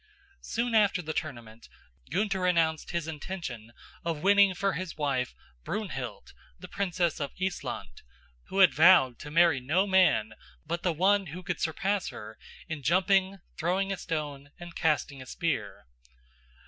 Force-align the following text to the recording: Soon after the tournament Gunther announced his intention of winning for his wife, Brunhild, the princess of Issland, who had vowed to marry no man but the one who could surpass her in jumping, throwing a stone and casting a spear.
Soon 0.41 0.73
after 0.73 0.99
the 1.03 1.13
tournament 1.13 1.69
Gunther 2.09 2.47
announced 2.47 2.89
his 2.89 3.07
intention 3.07 3.71
of 4.03 4.23
winning 4.23 4.55
for 4.55 4.73
his 4.73 4.97
wife, 4.97 5.35
Brunhild, 5.63 6.33
the 6.57 6.67
princess 6.67 7.19
of 7.19 7.35
Issland, 7.39 8.01
who 8.47 8.57
had 8.61 8.73
vowed 8.73 9.19
to 9.19 9.29
marry 9.29 9.59
no 9.59 9.85
man 9.85 10.33
but 10.65 10.81
the 10.81 10.91
one 10.91 11.27
who 11.27 11.43
could 11.43 11.61
surpass 11.61 12.07
her 12.07 12.39
in 12.67 12.81
jumping, 12.81 13.41
throwing 13.59 13.91
a 13.93 13.97
stone 13.97 14.49
and 14.59 14.75
casting 14.75 15.21
a 15.21 15.27
spear. 15.27 15.85